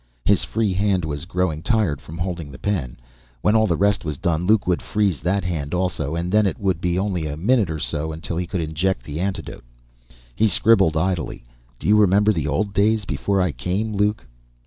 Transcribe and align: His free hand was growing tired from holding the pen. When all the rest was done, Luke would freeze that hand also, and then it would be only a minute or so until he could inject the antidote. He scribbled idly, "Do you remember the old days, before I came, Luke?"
His 0.25 0.43
free 0.43 0.73
hand 0.73 1.05
was 1.05 1.25
growing 1.25 1.61
tired 1.61 2.01
from 2.01 2.17
holding 2.17 2.51
the 2.51 2.57
pen. 2.57 2.97
When 3.43 3.55
all 3.55 3.67
the 3.67 3.77
rest 3.77 4.03
was 4.03 4.17
done, 4.17 4.47
Luke 4.47 4.65
would 4.65 4.81
freeze 4.81 5.19
that 5.21 5.43
hand 5.43 5.75
also, 5.75 6.15
and 6.15 6.31
then 6.31 6.47
it 6.47 6.57
would 6.59 6.81
be 6.81 6.97
only 6.97 7.27
a 7.27 7.37
minute 7.37 7.69
or 7.69 7.77
so 7.77 8.11
until 8.11 8.35
he 8.37 8.47
could 8.47 8.61
inject 8.61 9.03
the 9.03 9.19
antidote. 9.19 9.63
He 10.35 10.47
scribbled 10.47 10.97
idly, 10.97 11.43
"Do 11.77 11.87
you 11.87 11.97
remember 11.97 12.33
the 12.33 12.47
old 12.47 12.73
days, 12.73 13.05
before 13.05 13.43
I 13.43 13.51
came, 13.51 13.93
Luke?" 13.93 14.25